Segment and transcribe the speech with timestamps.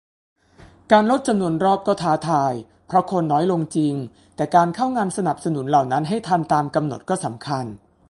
[0.91, 2.53] การลดจำนวนรอบก็ท้าทาย
[2.87, 3.93] เพราะคนน้อยลงจริง
[4.35, 7.65] แต่การเข้างานสนับสนุนเหล่านั้นให้ทันตามกำหนดก็สำคัญ